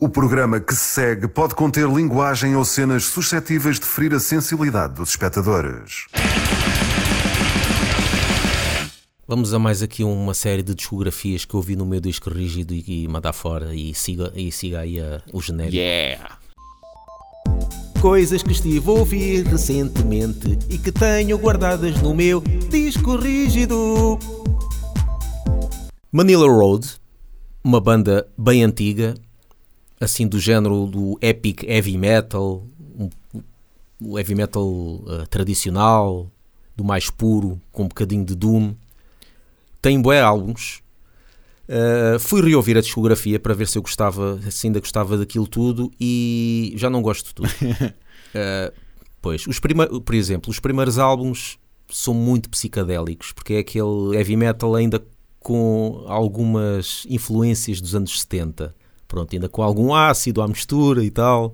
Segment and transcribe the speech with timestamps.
[0.00, 4.94] O programa que se segue pode conter linguagem ou cenas suscetíveis de ferir a sensibilidade
[4.94, 6.06] dos espectadores.
[9.26, 12.72] Vamos a mais aqui uma série de discografias que eu vi no meu disco rígido
[12.74, 15.74] e, e mandar fora e siga, e siga aí a, o genérico.
[15.74, 16.38] Yeah!
[18.00, 22.40] Coisas que estive a ouvir recentemente e que tenho guardadas no meu
[22.70, 24.16] disco rígido.
[26.12, 26.88] Manila Road,
[27.64, 29.16] uma banda bem antiga,
[30.00, 32.64] assim do género do epic heavy metal,
[32.98, 33.10] um,
[34.00, 36.30] o heavy metal uh, tradicional,
[36.76, 38.74] do mais puro, com um bocadinho de doom.
[39.82, 40.80] Tem bué álbuns.
[41.68, 45.92] Uh, fui reouvir a discografia para ver se eu gostava, se ainda gostava daquilo tudo
[46.00, 47.48] e já não gosto de tudo.
[47.48, 48.72] uh,
[49.20, 51.58] pois, os por exemplo, os primeiros álbuns
[51.90, 55.04] são muito psicadélicos, porque é aquele heavy metal ainda
[55.40, 58.74] com algumas influências dos anos 70
[59.08, 61.52] pronto, ainda com algum ácido à mistura e tal,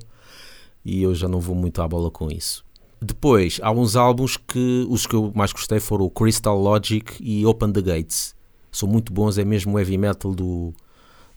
[0.85, 2.65] e eu já não vou muito à bola com isso.
[3.01, 7.45] Depois, há uns álbuns que os que eu mais gostei foram o Crystal Logic e
[7.47, 8.35] Open the Gates.
[8.73, 10.75] São muito bons, é mesmo o heavy metal do,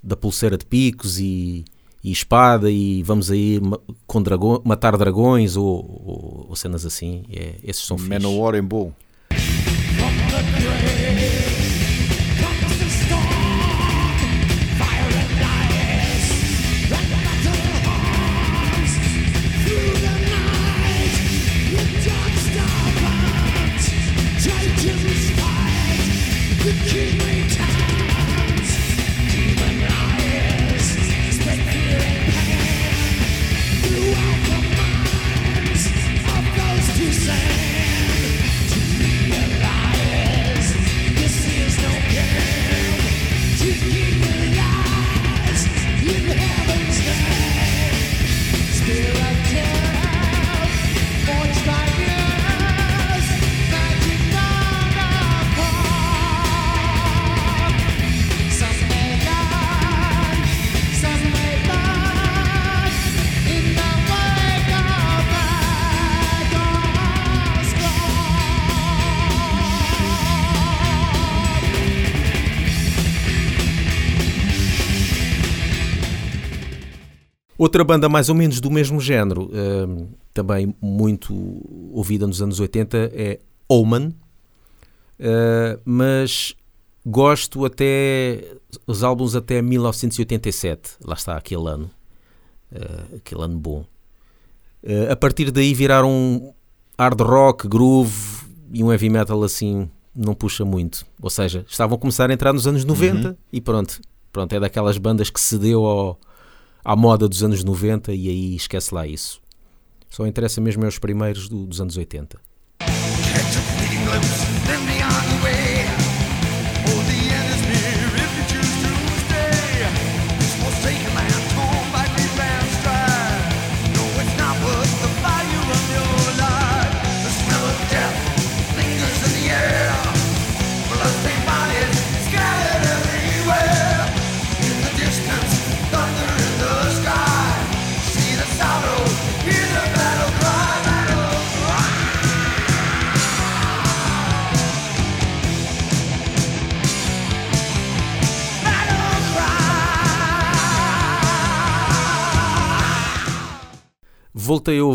[0.01, 1.65] da pulseira de picos e,
[2.03, 3.59] e espada e vamos aí
[4.05, 7.23] com dragão, matar dragões ou, ou, ou, cenas assim.
[7.29, 8.93] É, esses são Manowar em bom.
[77.57, 81.33] Outra banda mais ou menos do mesmo género, uh, também muito
[81.91, 84.09] ouvida nos anos 80, é Omen,
[85.19, 86.55] uh, mas
[87.03, 88.43] gosto até
[88.85, 91.89] os álbuns até 1987, lá está aquele ano,
[92.71, 93.85] uh, aquele ano bom.
[95.09, 96.53] a partir daí viraram
[96.97, 101.05] hard rock, groove e um heavy metal assim não puxa muito.
[101.21, 103.35] Ou seja, estavam a começar a entrar nos anos 90 uhum.
[103.51, 103.99] e pronto,
[104.31, 106.19] pronto, é daquelas bandas que cedeu ao
[106.87, 109.41] à moda dos anos 90 e aí esquece lá isso.
[110.09, 112.39] Só interessa mesmo é os primeiros do, dos anos 80.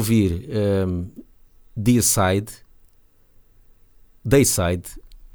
[0.02, 0.48] Ouvir
[0.86, 1.06] um,
[1.76, 2.52] Deicide,
[4.24, 4.82] Dayside,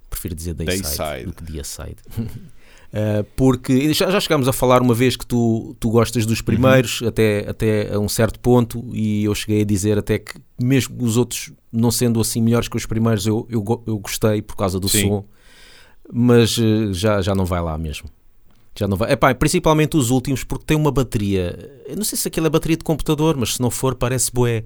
[0.09, 1.25] prefiro dizer Dayside, Dayside.
[1.25, 1.97] do que Deicide.
[2.17, 7.01] Uh, porque já, já chegámos a falar uma vez que tu, tu gostas dos primeiros
[7.01, 7.07] uhum.
[7.07, 11.17] até, até a um certo ponto e eu cheguei a dizer até que mesmo os
[11.17, 14.87] outros não sendo assim melhores que os primeiros eu, eu, eu gostei por causa do
[14.87, 15.09] Sim.
[15.09, 15.25] som
[16.11, 18.09] mas uh, já, já não vai lá mesmo
[18.79, 19.11] já não vai.
[19.11, 21.83] Epá, principalmente os últimos, porque tem uma bateria.
[21.87, 24.63] Eu não sei se aquilo é bateria de computador, mas se não for, parece boé.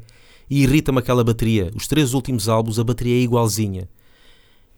[0.50, 1.72] E irrita-me aquela bateria.
[1.76, 3.88] Os três últimos álbuns, a bateria é igualzinha.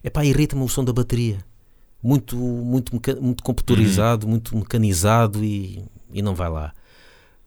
[0.04, 1.44] Epá, irrita-me o som da bateria.
[2.02, 2.92] Muito, muito,
[3.22, 4.32] muito computadorizado, uhum.
[4.32, 5.84] muito mecanizado e,
[6.14, 6.74] e não vai lá.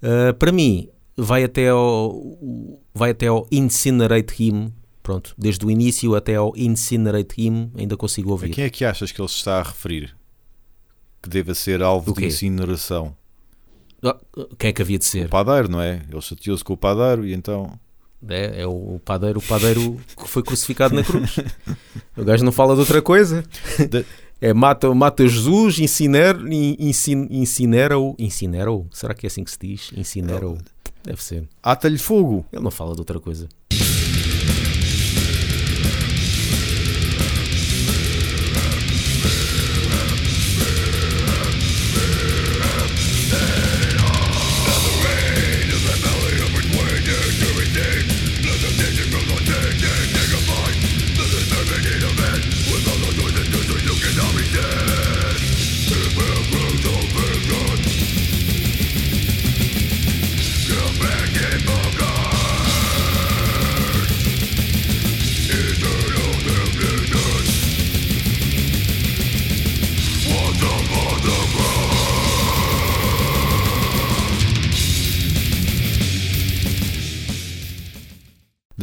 [0.02, 2.38] Uh, para mim, vai até ao,
[2.94, 4.72] vai até ao Incinerate Him.
[5.02, 8.50] Pronto, desde o início até ao Incinerate Him ainda consigo ouvir.
[8.50, 10.16] A quem é que achas que ele se está a referir?
[11.22, 13.14] Que deva ser alvo de incineração.
[14.02, 14.16] Ah,
[14.58, 15.26] quem é que havia de ser?
[15.26, 16.02] O padeiro, não é?
[16.10, 17.78] Ele chateou-se com o padeiro e então.
[18.28, 21.36] É, é o padeiro, o padeiro que foi crucificado na cruz.
[22.16, 23.44] O gajo não fala de outra coisa.
[24.40, 28.14] É mata, mata Jesus, incinera, incin, incinera-o.
[28.18, 28.86] Incinera-o?
[28.90, 29.90] Será que é assim que se diz?
[29.96, 30.58] Incinera-o.
[31.02, 31.48] Deve ser.
[31.62, 32.44] Ata-lhe fogo.
[32.52, 33.48] Ele não fala de outra coisa.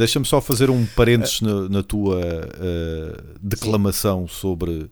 [0.04, 4.34] Deixa-me só fazer um parênteses na, na tua uh, declamação Sim.
[4.34, 4.90] sobre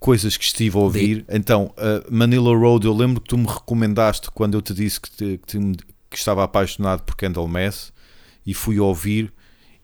[0.00, 1.18] coisas que estive a ouvir.
[1.18, 1.36] De...
[1.36, 5.10] Então, uh, Manila Road, eu lembro que tu me recomendaste quando eu te disse que,
[5.12, 5.76] te, que, te,
[6.10, 7.92] que estava apaixonado por Candlemass
[8.44, 9.32] e fui ouvir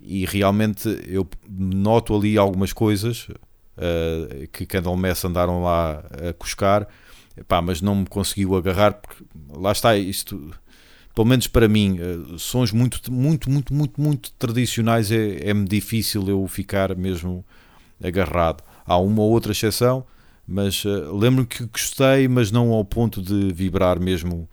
[0.00, 6.88] e realmente eu noto ali algumas coisas uh, que Candlemass andaram lá a cuscar,
[7.36, 9.22] Epá, mas não me conseguiu agarrar porque
[9.56, 10.52] lá está isto
[11.14, 16.28] pelo menos para mim, uh, sons muito, muito, muito, muito, muito tradicionais é, é-me difícil
[16.28, 17.44] eu ficar mesmo
[18.02, 18.64] agarrado.
[18.84, 20.04] Há uma ou outra exceção,
[20.46, 24.48] mas uh, lembro-me que gostei, mas não ao ponto de vibrar mesmo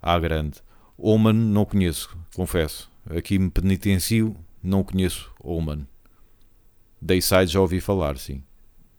[0.00, 0.62] à grande.
[0.96, 2.90] Oman não conheço, confesso.
[3.10, 5.86] Aqui me penitencio, não conheço Oman.
[7.00, 8.42] Dayside já ouvi falar, sim.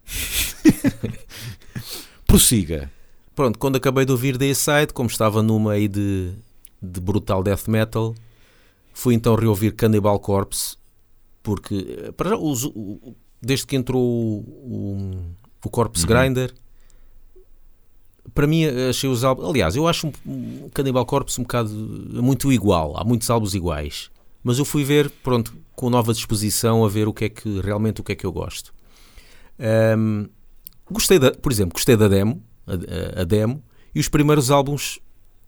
[2.25, 2.89] Prossiga.
[3.35, 6.33] Pronto, quando acabei de ouvir Dayside, como estava numa aí de
[6.81, 8.16] de brutal death metal.
[8.94, 10.76] Fui então reouvir Cannibal Corpse,
[11.42, 12.70] porque para os,
[13.42, 16.10] desde que entrou o, o, o Corpse uhum.
[16.10, 16.54] Grinder,
[18.34, 19.50] para mim achei os álbuns.
[19.50, 21.70] Aliás, eu acho um, Cannibal Corpse um bocado
[22.22, 22.98] muito igual.
[22.98, 24.10] Há muitos álbuns iguais.
[24.44, 28.02] Mas eu fui ver, pronto, com nova disposição a ver o que é que realmente
[28.02, 28.74] o que é que eu gosto.
[29.98, 30.28] Um,
[30.90, 33.62] gostei da, por exemplo, gostei da demo, a, a demo,
[33.94, 35.00] e os primeiros álbuns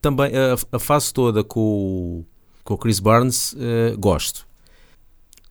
[0.02, 2.26] também a, a fase toda com o,
[2.64, 4.48] com o Chris Barnes uh, gosto.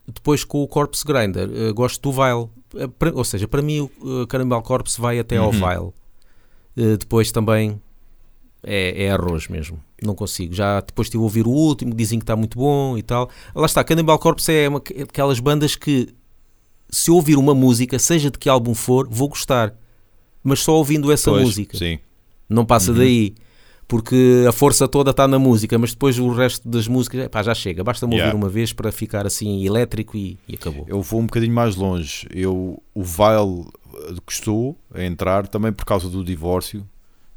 [0.07, 2.49] Depois com o Corpse Grinder uh, gosto do Vile.
[2.75, 5.47] Uh, ou seja, para mim o Cannibal Corpse vai até uhum.
[5.47, 6.97] ao Vile.
[6.99, 7.81] depois também
[8.63, 9.81] é, é, arroz mesmo.
[10.03, 10.53] Não consigo.
[10.53, 13.31] Já depois estive a ouvir o último, dizem que está muito bom e tal.
[13.55, 16.09] Lá está, Cannibal Corpse é uma, aquelas bandas que
[16.91, 19.75] se eu ouvir uma música, seja de que álbum for, vou gostar.
[20.43, 21.79] Mas só ouvindo essa pois, música.
[21.79, 21.99] Sim.
[22.49, 22.99] Não passa uhum.
[22.99, 23.35] daí
[23.91, 27.83] porque a força toda está na música, mas depois o resto das músicas já chega,
[27.83, 28.39] basta-me ouvir yeah.
[28.39, 30.85] uma vez para ficar assim elétrico e, e, acabou.
[30.87, 32.25] Eu vou um bocadinho mais longe.
[32.33, 33.67] Eu, o Vile
[34.25, 36.89] custou a entrar também por causa do divórcio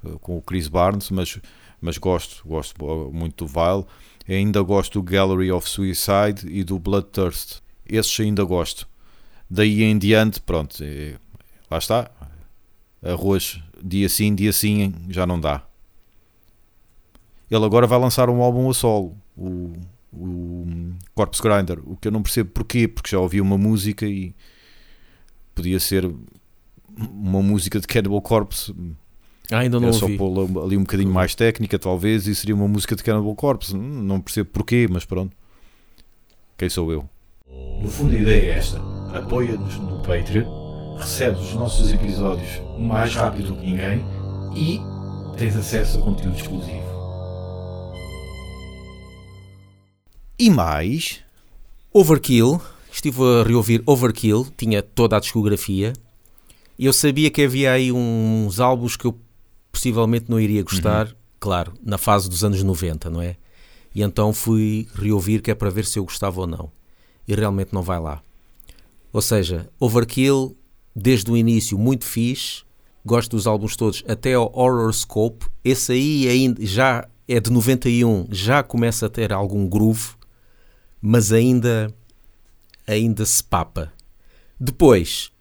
[0.06, 1.40] eh, com o Chris Barnes, mas,
[1.82, 2.76] mas gosto, gosto
[3.12, 3.84] muito do Vile.
[4.30, 7.62] Ainda gosto do Gallery of Suicide e do Bloodthirst.
[7.84, 8.88] Esses ainda gosto.
[9.50, 11.16] Daí em diante, pronto, é,
[11.72, 12.12] lá está.
[13.02, 15.64] Arroz dia sim, dia sim, já não dá.
[17.50, 19.74] Ele agora vai lançar um álbum a solo, o,
[20.12, 20.68] o
[21.14, 24.34] Corpse Grinder, o que eu não percebo porquê, porque já ouvi uma música e
[25.54, 26.10] podia ser
[26.98, 28.74] uma música de Cannibal Corpse.
[29.52, 32.68] Ah, ainda não é só pôr ali um bocadinho mais técnica, talvez, e seria uma
[32.68, 33.76] música de Cannibal Corpse.
[33.76, 35.36] Não percebo porquê, mas pronto.
[36.58, 37.08] Quem sou eu?
[37.82, 38.82] No fundo, a ideia é esta:
[39.14, 44.04] apoia-nos no Patreon, recebes os nossos episódios mais rápido do que ninguém
[44.56, 44.80] e
[45.38, 46.93] tens acesso a conteúdo exclusivo.
[50.38, 51.22] E mais.
[51.94, 52.60] Overkill.
[52.92, 55.94] Estive a reouvir Overkill, tinha toda a discografia.
[56.78, 59.18] E eu sabia que havia aí uns álbuns que eu
[59.72, 61.14] possivelmente não iria gostar, uhum.
[61.40, 63.36] claro, na fase dos anos 90, não é?
[63.96, 66.72] E então fui reouvir que é para ver se eu gostava ou não.
[67.28, 68.22] E realmente não vai lá.
[69.12, 70.56] Ou seja, Overkill,
[70.96, 72.64] desde o início, muito fixe.
[73.06, 75.48] Gosto dos álbuns todos, até ao Horrorscope.
[75.64, 80.16] Esse aí ainda já é de 91, já começa a ter algum groove
[81.06, 81.94] mas ainda
[82.88, 83.92] ainda se papa.
[84.58, 85.32] Depois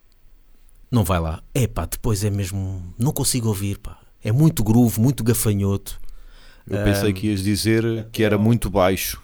[0.91, 1.41] não vai lá.
[1.55, 3.97] É pá, depois é mesmo, não consigo ouvir, pá.
[4.25, 6.01] É muito groove, muito gafanhoto.
[6.67, 9.23] Eu pensei um, que ias dizer que era muito baixo.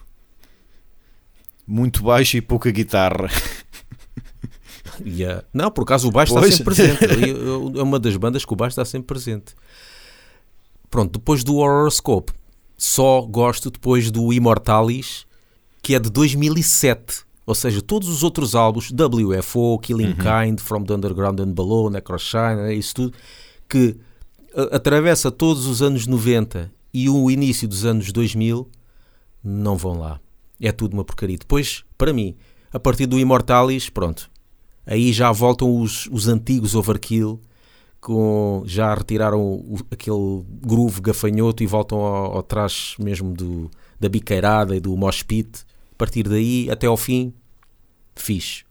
[1.67, 3.29] Muito baixo e pouca guitarra.
[5.07, 5.45] Yeah.
[5.55, 6.47] Não, por acaso o baixo pois.
[6.47, 7.79] está sempre presente.
[7.79, 9.55] É uma das bandas que o baixo está sempre presente.
[10.91, 12.33] Pronto, depois do Horoscope,
[12.77, 15.25] só gosto depois do Immortalis
[15.83, 17.27] que é de 2007.
[17.47, 22.75] Ou seja, todos os outros álbuns, WFO, Killing Kind, From the Underground and Below, Necroshine,
[22.77, 23.15] isso tudo,
[23.69, 23.97] que
[24.71, 28.69] atravessa todos os anos 90 e o início dos anos 2000,
[29.43, 30.21] não vão lá.
[30.61, 31.39] É tudo uma porcaria.
[31.39, 32.35] Depois, para mim,
[32.73, 34.31] a partir do Immortalis, pronto.
[34.85, 37.41] Aí já voltam os, os antigos Overkill,
[38.01, 43.71] com, já retiraram o- aquele groove gafanhoto e voltam ao, ao trás mesmo do,
[44.01, 45.65] da biqueirada e do mosh pit.
[45.99, 47.35] Partir daí, até ao fim,
[48.15, 48.68] fixe.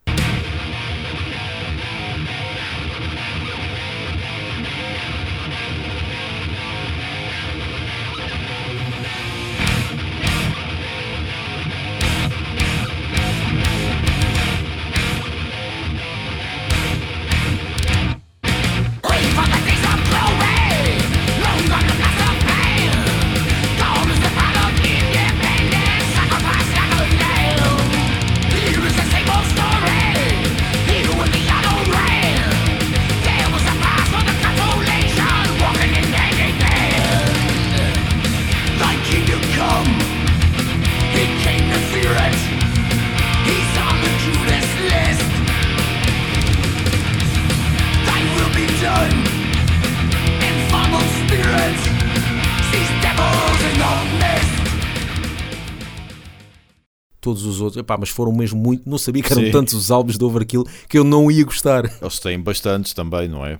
[57.27, 58.89] Todos os outros, epá, mas foram mesmo muito.
[58.89, 59.51] Não sabia que eram Sim.
[59.51, 61.84] tantos os álbuns do Overkill que eu não ia gostar.
[62.01, 63.60] Eles têm bastantes também, não é?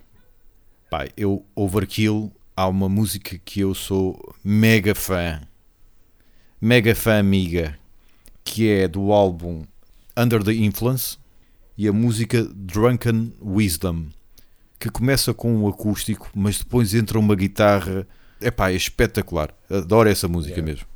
[0.90, 5.42] Pá, eu, Overkill, há uma música que eu sou mega fã.
[6.62, 7.78] Mega fã amiga.
[8.42, 9.64] Que é do álbum
[10.18, 11.18] Under the Influence.
[11.78, 14.06] E a música Drunken Wisdom.
[14.80, 18.08] Que começa com um acústico, mas depois entra uma guitarra.
[18.40, 19.54] Epá, é espetacular.
[19.70, 20.72] Adoro essa música Yeah.
[20.72, 20.88] mesmo.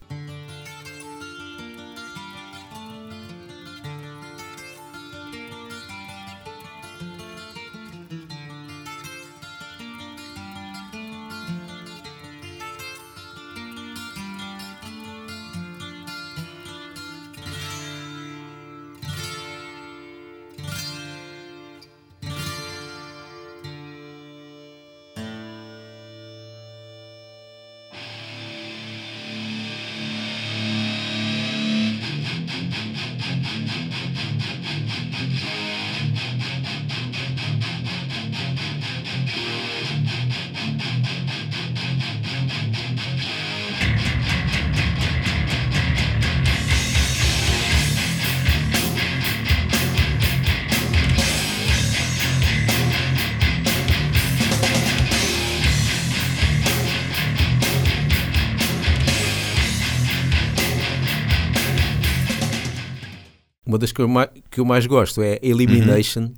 [63.71, 66.33] Uma das que eu mais, que eu mais gosto é Elimination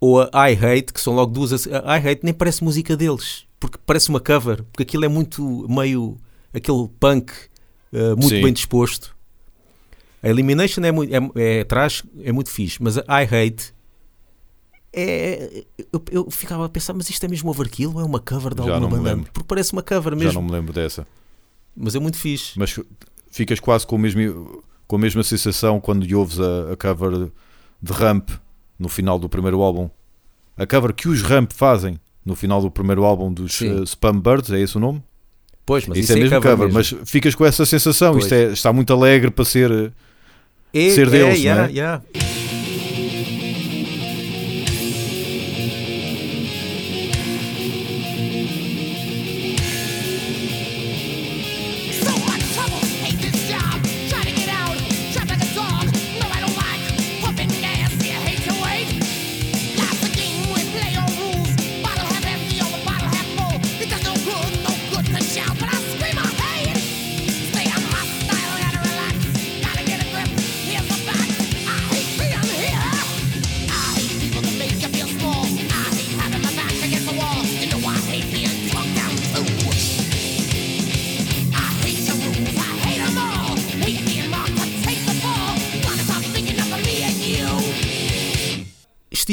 [0.00, 1.66] ou a I Hate, que são logo duas.
[1.66, 5.66] A I Hate nem parece música deles, porque parece uma cover, porque aquilo é muito
[5.68, 6.16] meio
[6.54, 7.30] aquele punk
[7.92, 8.42] eh, muito Sim.
[8.42, 9.14] bem disposto.
[10.22, 11.66] A Elimination é muito, é, é,
[12.22, 13.74] é muito fixe, mas a I Hate
[14.90, 15.66] é.
[15.92, 18.64] Eu, eu ficava a pensar, mas isto é mesmo overkill ou é uma cover de
[18.64, 19.10] Já alguma banda?
[19.10, 19.30] lembro.
[19.30, 21.06] Porque parece uma cover Já mesmo, não me lembro dessa.
[21.76, 22.58] mas é muito fixe.
[22.58, 22.80] Mas
[23.30, 27.30] ficas quase com, o mesmo, com a mesma sensação quando ouves a, a cover
[27.80, 28.30] de Ramp
[28.78, 29.88] no final do primeiro álbum.
[30.56, 34.50] A cover que os Ramp fazem no final do primeiro álbum dos eh, Spam Birds,
[34.50, 35.02] é esse o nome?
[35.64, 36.72] Pois, mas isso, isso, é mesmo cover, mesmo.
[37.00, 38.12] mas ficas com essa sensação.
[38.12, 38.24] Pois.
[38.24, 39.70] Isto é- está muito alegre para ser.
[39.70, 39.90] eh,
[40.72, 41.72] é, ser deles, é, yeah, não é?
[41.72, 42.02] yeah.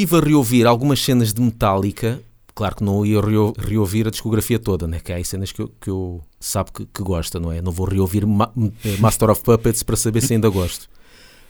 [0.00, 2.20] Estive a reouvir algumas cenas de Metallica.
[2.54, 4.98] Claro que não ia reo- reouvir a discografia toda, né?
[5.00, 7.60] que há cenas que eu, que eu sabe que, que gosta, não é?
[7.60, 8.50] Não vou reouvir Ma-
[8.84, 10.88] eh, Master of Puppets para saber se ainda gosto.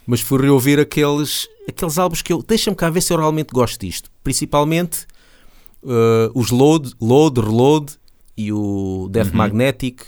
[0.06, 2.42] Mas fui reouvir aqueles, aqueles álbuns que eu.
[2.42, 4.10] Deixa-me cá ver se eu realmente gosto disto.
[4.22, 5.06] Principalmente
[5.84, 7.92] eh, os Load, Load, Reload
[8.36, 10.02] e o Death Magnetic,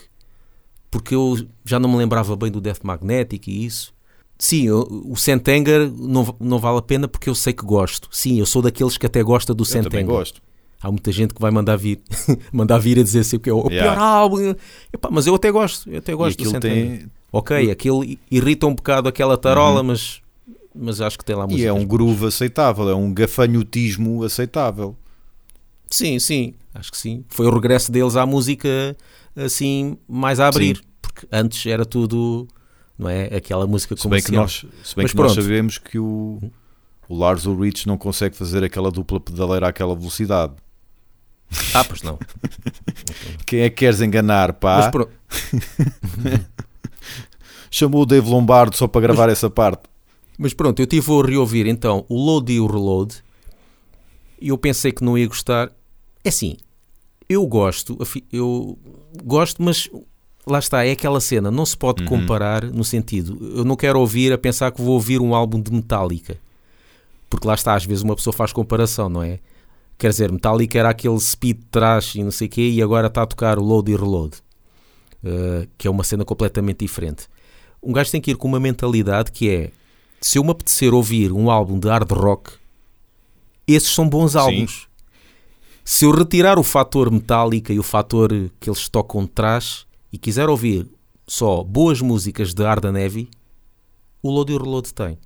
[0.90, 3.92] porque eu já não me lembrava bem do Death Magnetic e isso.
[4.38, 8.08] Sim, eu- o Sentenger não, não vale a pena porque eu sei que gosto.
[8.12, 10.06] Sim, eu sou daqueles que até gosta do Eu também Sentenger.
[10.06, 10.40] gosto.
[10.80, 12.00] Há muita gente que vai mandar vir,
[12.52, 13.92] mandar vir a dizer assim que é o Yeah.
[13.96, 14.54] pior álbum.
[14.92, 16.98] Epá, mas eu até gosto, eu até E gosto do aquilo Sentenger.
[17.00, 17.10] tem.
[17.32, 20.22] Ok, aquilo irrita um bocado aquela tarola, mas,
[20.74, 21.60] mas acho que tem lá música.
[21.62, 24.96] E é um groove aceitável, é um gafanhotismo aceitável.
[25.90, 27.24] Sim, sim, acho que sim.
[27.28, 28.96] Foi o regresso deles à música
[29.34, 30.76] assim, mais a abrir.
[30.76, 30.82] Sim.
[31.02, 32.46] Porque antes era tudo,
[32.98, 33.26] não é?
[33.36, 34.70] Aquela música Se bem que comercial.
[34.72, 35.42] nós, se bem Mas que nós pronto.
[35.42, 36.40] sabemos que o,
[37.08, 40.54] o Lars Ulrich não consegue fazer aquela dupla pedaleira àquela velocidade.
[41.72, 42.18] Ah, pois não.
[43.46, 44.78] Quem é que queres enganar, pá?
[44.78, 45.10] Mas pronto.
[47.70, 49.82] Chamou o Dave Lombardo só para gravar essa parte.
[50.38, 53.22] Mas pronto, eu tive a reouvir então o Load e o Reload
[54.40, 55.70] e eu pensei que não ia gostar.
[56.24, 56.56] É assim,
[57.28, 57.98] eu gosto,
[58.32, 58.78] eu
[59.24, 59.90] gosto, mas
[60.52, 62.08] lá está, é aquela cena, não se pode Uhum.
[62.08, 65.72] comparar no sentido, eu não quero ouvir a pensar que vou ouvir um álbum de
[65.72, 66.38] Metallica.
[67.30, 69.38] Porque lá está, às vezes uma pessoa faz comparação, não é?
[69.98, 73.22] Quer dizer, Metallica era aquele speed trash e não sei o quê e agora está
[73.22, 74.36] a tocar o Load e Reload.
[75.22, 77.26] Uh, que é uma cena completamente diferente.
[77.82, 79.70] Um gajo tem que ir com uma mentalidade que é
[80.20, 82.52] se eu me apetecer ouvir um álbum de hard rock,
[83.66, 84.86] esses são bons álbuns.
[85.84, 90.18] Se eu retirar o fator metálica e o fator que eles tocam de trás e
[90.18, 90.86] quiser ouvir
[91.26, 93.28] só boas músicas de hard and heavy,
[94.22, 95.18] o Load e o Reload tem.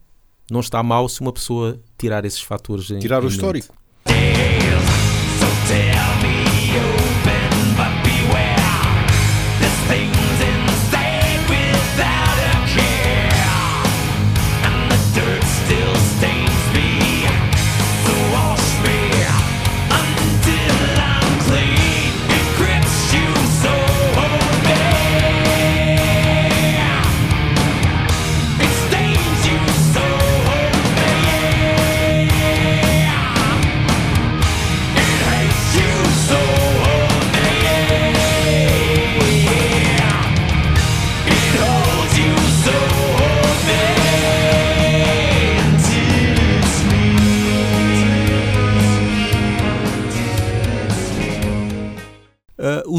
[0.51, 3.35] Não está mal se uma pessoa tirar esses fatores em Tirar em o mente.
[3.35, 3.75] histórico.
[4.07, 6.32] Uh,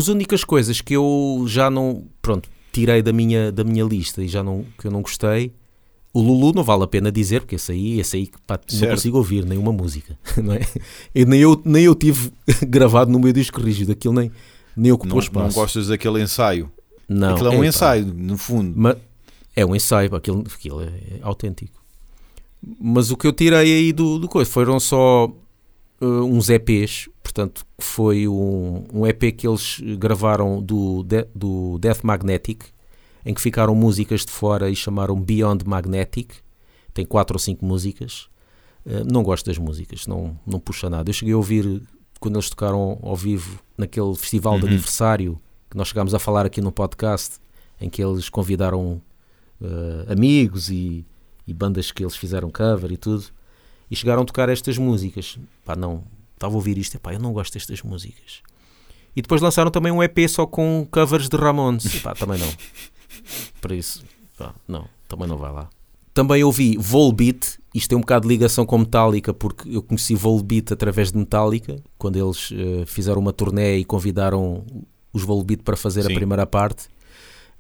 [0.03, 4.27] as únicas coisas que eu já não, pronto, tirei da minha, da minha lista e
[4.27, 5.53] já não, que eu não gostei,
[6.13, 9.17] o Lulu não vale a pena dizer, porque esse aí, esse aí pá, não consigo
[9.17, 10.59] ouvir nenhuma música, não é?
[11.15, 12.31] E nem, eu, nem eu tive
[12.67, 14.29] gravado no meu disco rígido, aquilo nem,
[14.75, 15.47] nem ocupou Não, espaço.
[15.47, 16.69] não gostas daquele ensaio.
[17.07, 18.73] Não, Aquilo é um epá, ensaio, no fundo.
[18.75, 18.97] mas
[19.55, 21.81] é um ensaio, pá, aquilo, aquilo é, é autêntico.
[22.79, 25.27] Mas o que eu tirei aí do, do coisa foram só
[26.01, 31.79] uh, uns EPs, portanto, que foi um, um EP que eles gravaram do, de- do
[31.79, 32.65] Death Magnetic,
[33.25, 36.31] em que ficaram músicas de fora e chamaram Beyond Magnetic.
[36.93, 38.27] Tem quatro ou cinco músicas.
[38.85, 41.09] Uh, não gosto das músicas, não, não puxa nada.
[41.09, 41.81] Eu cheguei a ouvir
[42.19, 44.71] quando eles tocaram ao vivo naquele festival de Uhum.
[44.71, 45.41] aniversário
[45.71, 47.37] que nós chegámos a falar aqui no podcast,
[47.81, 49.01] em que eles convidaram
[49.59, 51.03] uh, amigos e,
[51.47, 53.23] e bandas que eles fizeram cover e tudo,
[53.89, 55.39] e chegaram a tocar estas músicas.
[55.65, 58.41] Pá, não, estava a ouvir isto, e pá, eu não gosto destas músicas.
[59.15, 61.85] E depois lançaram também um EP só com covers de Ramones.
[61.93, 62.49] E pá, também não.
[63.61, 64.03] Por isso,
[64.37, 65.69] pá, não, também não vai lá.
[66.13, 70.71] Também ouvi Volbeat, isto tem um bocado de ligação com Metallica, porque eu conheci Volbeat
[70.71, 74.63] através de Metallica, quando eles eh, fizeram uma turnê e convidaram
[75.11, 76.11] os Volbeat para fazer Sim.
[76.11, 76.87] a primeira parte.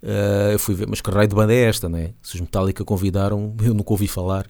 [0.03, 2.13] Eh, eu fui ver, mas que raio de banda é esta, né?
[2.21, 4.47] Se os Metallica convidaram, eu nunca ouvi falar.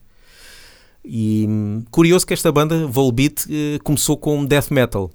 [1.05, 5.11] E hum, curioso que esta banda, Volbeat, eh, começou com death metal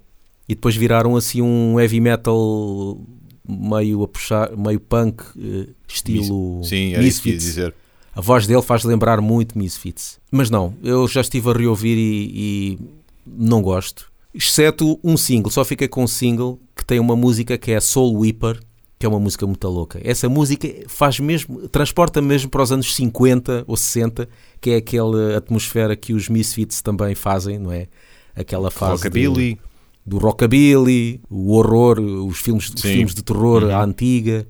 [0.48, 3.01] e depois viraram assim um heavy metal
[3.48, 7.44] meio a puxar, meio punk, eh, estilo Sim, era isso que Misfits.
[7.44, 7.74] dizer.
[8.14, 10.18] A voz dele faz lembrar muito Misfits.
[10.31, 12.79] Mas não, eu já estive a reouvir e, e
[13.27, 14.11] não gosto.
[14.35, 18.18] Exceto um single, só fiquei com um single que tem uma música que é Soul
[18.18, 18.61] Weeper,
[18.98, 20.00] que é uma música muito louca.
[20.02, 24.28] Essa música faz mesmo, transporta mesmo para os anos 50 ou 60,
[24.61, 27.87] que é aquela atmosfera que os Misfits também fazem, não é?
[28.34, 29.58] Aquela fase Rockabilly.
[30.06, 33.74] do rockabilly, o horror, os filmes, os filmes de terror Uhum.
[33.76, 34.46] à antiga.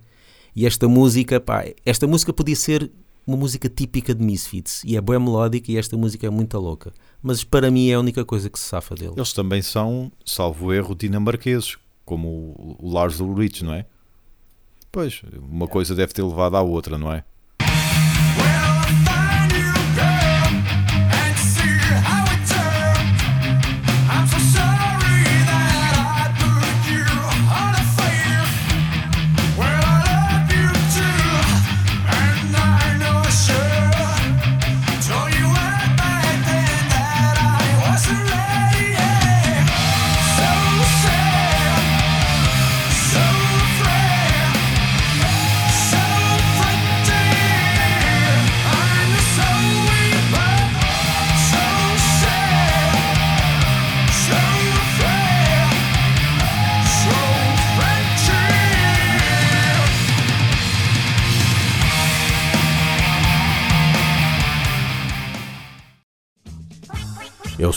[0.54, 2.90] E esta música, pá, esta música podia ser
[3.26, 6.92] uma música típica de Misfits e é bem melódica e esta música é muito louca.
[7.22, 9.12] Mas para mim é a única coisa que se safa dele.
[9.16, 13.84] Eles também são, salvo erro, dinamarqueses, como o, o Lars Ulrich, não é?
[14.90, 17.24] Pois, uma coisa deve ter levado à outra, não é?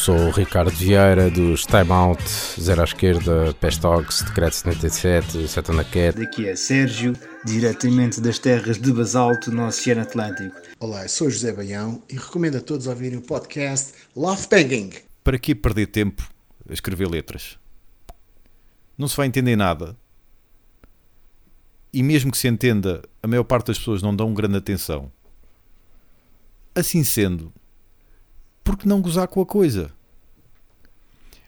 [0.02, 2.24] Sou o Ricardo Vieira dos Time Out,
[2.60, 6.18] Zero à Esquerda, Pestogs, Decreto 77, Satana Cat.
[6.18, 7.14] Daqui é Sérgio,
[7.46, 10.60] diretamente das terras de basalto no Oceano Atlântico.
[10.80, 14.90] Olá, eu sou José Baião e recomendo a todos ouvirem o podcast Love Banging.
[15.24, 16.28] Para que perder tempo
[16.68, 17.60] a escrever letras?
[18.98, 19.96] Não se vai entender nada.
[21.94, 25.12] E mesmo que se entenda, a maior parte das pessoas não dão grande atenção.
[26.74, 27.54] Assim sendo,
[28.63, 29.91] por que não gozar com a coisa?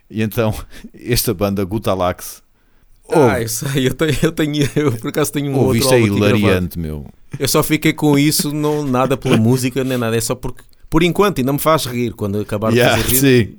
[0.10, 0.54] E então,
[0.94, 2.42] esta banda Gutalax.
[3.10, 5.94] Ah, eu sei, eu tenho, eu, tenho, eu por acaso tenho um Ouve, outro isto
[5.94, 7.06] é hilariante, meu.
[7.38, 11.04] Eu só fiquei com isso, não nada pela música, nem nada, é só porque, por
[11.04, 13.20] enquanto, ainda me faz rir quando acabar de Yeah, fazer rir.
[13.20, 13.56] sim.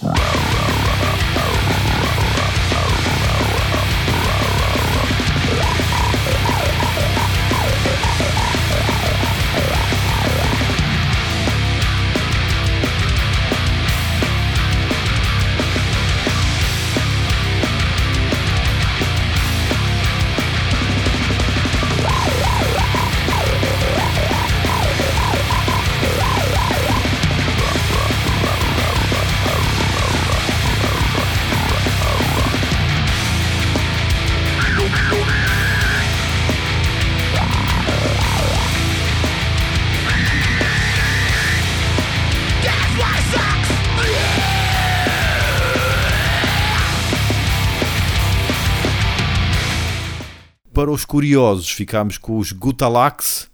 [50.94, 53.48] Os curiosos, ficámos com os Gutalax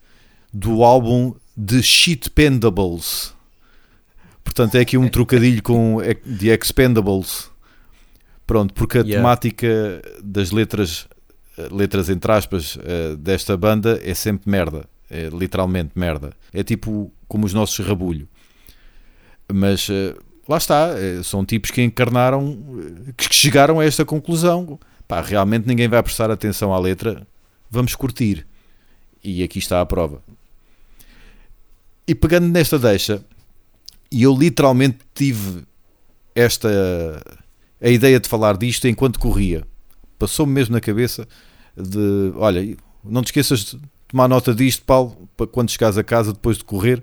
[0.53, 3.35] do álbum The Shitpendables.
[4.44, 5.98] Portanto, é aqui um trocadilho com
[6.38, 7.50] The Expendables.
[8.46, 9.20] Pronto, porque a Yeah.
[9.20, 11.07] temática das letras,
[11.57, 14.85] eh, letras entre aspas, eh, desta banda é sempre merda.
[15.09, 16.33] É literalmente merda.
[16.53, 18.29] É tipo como os nossos rabulho.
[19.53, 20.16] Mas eh,
[20.48, 20.88] lá está,
[21.22, 22.59] são tipos que encarnaram,
[23.16, 24.79] que chegaram a esta conclusão.
[25.07, 27.26] Pá, realmente ninguém vai prestar atenção à letra,
[27.70, 28.46] vamos curtir.
[29.22, 30.22] E aqui está a prova.
[32.06, 33.24] E pegando nesta deixa,
[34.11, 35.62] e eu literalmente tive
[36.35, 36.68] esta
[37.80, 39.66] a ideia de falar disto enquanto corria.
[40.18, 41.26] Passou-me mesmo na cabeça
[41.76, 46.33] de, olha, não te esqueças de tomar nota disto, Paulo, para quando chegares a casa
[46.33, 47.02] depois de correr,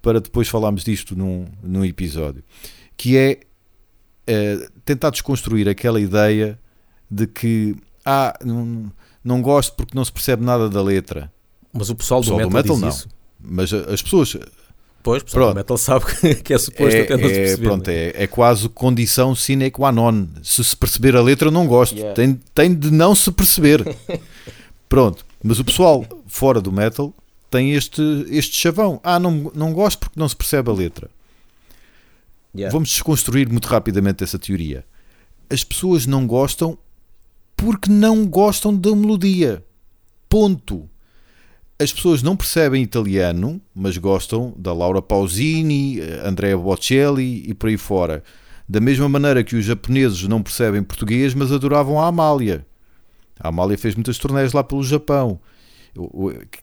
[0.00, 2.44] para depois falarmos disto num, num episódio.
[2.96, 3.40] Que é
[4.26, 6.58] eh, tentar desconstruir aquela ideia
[7.10, 8.92] de que ah, não,
[9.26, 11.30] não gosto porque não se percebe nada da letra.
[11.72, 12.88] Mas o pessoal, pessoal do do metal, metal, diz não.
[12.88, 13.08] isso.
[13.40, 14.36] Mas as pessoas
[15.02, 15.54] Pois, o pessoal Pronto.
[15.54, 16.04] do metal sabe
[16.42, 17.66] que- é suposto até não se é, é, perceber.
[17.68, 17.94] pronto, né?
[17.96, 20.26] é, é quase condição sine qua non.
[20.42, 21.94] Se se perceber a letra, não gosto.
[21.94, 22.14] Yeah.
[22.14, 23.84] Tem, tem de não se perceber.
[24.88, 25.24] pronto.
[25.42, 27.14] Mas o pessoal fora do metal
[27.48, 29.00] tem este, este chavão.
[29.04, 31.08] Ah, não, não gosto porque não se percebe a letra.
[32.52, 32.72] Yeah.
[32.72, 34.84] Vamos desconstruir muito rapidamente essa teoria.
[35.48, 36.76] As pessoas não gostam
[37.56, 39.64] porque não gostam da melodia.
[40.28, 40.88] Ponto.
[41.78, 47.76] As pessoas não percebem italiano, mas gostam da Laura Pausini, Andrea Bocelli e por aí
[47.76, 48.22] fora.
[48.68, 52.66] Da mesma maneira que os japoneses não percebem português, mas adoravam a Amália.
[53.38, 55.38] A Amália fez muitas turnés lá pelo Japão.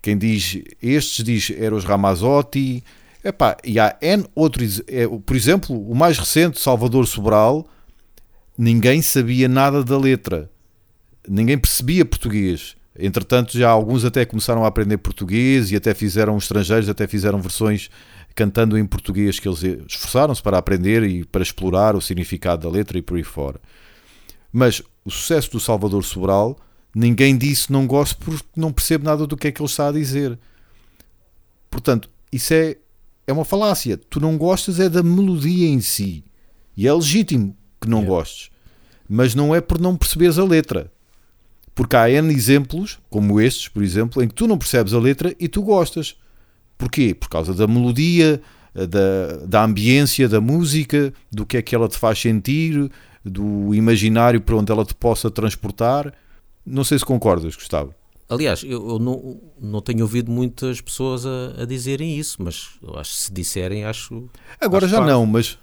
[0.01, 2.83] Quem diz estes diz Eros Ramazzotti.
[3.23, 4.81] Epá, e há N outros.
[4.87, 7.65] é, Por exemplo, o mais recente, Salvador Sobral,
[8.57, 10.51] ninguém sabia nada da letra.
[11.27, 12.75] Ninguém percebia português.
[12.97, 17.89] Entretanto, já alguns até começaram a aprender português e até fizeram estrangeiros, até fizeram versões
[18.35, 22.97] cantando em português que eles esforçaram-se para aprender e para explorar o significado da letra
[22.97, 23.59] e por aí fora.
[24.51, 26.57] Mas o sucesso do Salvador Sobral,
[26.95, 29.91] ninguém disse não gosto porque não percebo nada do que é que ele está a
[29.91, 30.37] dizer.
[31.69, 32.77] Portanto, isso é,
[33.25, 33.97] é uma falácia.
[33.97, 36.23] Tu não gostas é da melodia em si.
[36.77, 38.51] E é legítimo que não gostes.
[39.09, 40.91] Mas não é por não perceberes a letra.
[41.75, 45.35] Porque há N exemplos, como estes, por exemplo, em que tu não percebes a letra
[45.39, 46.15] e tu gostas.
[46.77, 47.15] Porquê?
[47.15, 48.41] Por causa da melodia,
[48.73, 52.91] da, da ambiência da música, do que é que ela te faz sentir,
[53.23, 56.13] do imaginário para onde ela te possa transportar.
[56.65, 57.93] Não sei se concordas, Gustavo.
[58.29, 62.97] Aliás, eu, eu não, não tenho ouvido muitas pessoas a, a dizerem isso, mas eu
[62.97, 64.29] acho que se disserem, acho.
[64.59, 65.13] Agora já fácil.
[65.13, 65.57] não, mas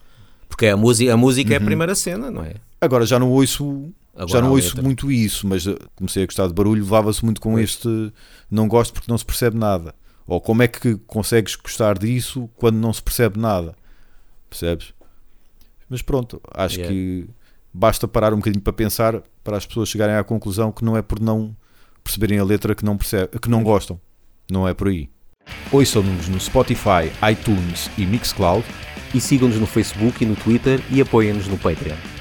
[0.50, 2.54] Porque a música, a música é a primeira cena, não é?
[2.80, 6.46] agora já não ouço, Agora já não ouço muito isso, mas eh, comecei a gostar
[6.48, 7.70] de barulho, levava-se muito com Pois.
[7.70, 8.12] este
[8.50, 9.94] não gosto porque não se percebe nada.
[10.26, 13.74] Ou como é que consegues gostar disso quando não se percebe nada?
[14.50, 14.92] Percebes?
[15.88, 16.92] Mas pronto, acho Yeah.
[16.94, 17.28] que
[17.72, 21.00] basta parar um bocadinho para pensar para as pessoas chegarem à conclusão que não é
[21.02, 21.56] por não
[22.04, 23.98] perceberem a letra que não, percebe, que não gostam.
[24.50, 25.08] Não é por aí.
[25.72, 28.64] Ouçam-nos no Spotify, iTunes e Mixcloud
[29.14, 32.19] e sigam-nos no Facebook e no Twitter e apoiem-nos no Patreon.